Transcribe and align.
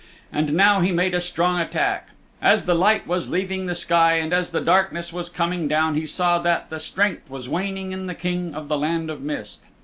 And 0.33 0.53
now 0.55 0.79
he 0.81 0.91
made 0.91 1.13
a 1.13 1.21
strong 1.21 1.59
attack. 1.59 2.07
As 2.41 2.65
the 2.65 2.73
light 2.73 3.05
was 3.05 3.29
leaving 3.29 3.67
the 3.67 3.75
sky 3.75 4.13
and 4.15 4.33
as 4.33 4.49
the 4.49 4.59
darkness 4.59 5.13
was 5.13 5.29
coming 5.29 5.67
down 5.67 5.93
he 5.93 6.07
saw 6.07 6.39
that 6.39 6.71
the 6.71 6.79
strength 6.79 7.29
was 7.29 7.47
waning 7.47 7.91
in 7.91 8.07
the 8.07 8.15
King 8.15 8.55
of 8.55 8.67
the 8.67 8.79
Land 8.79 9.11
of 9.11 9.21
Mist. 9.21 9.65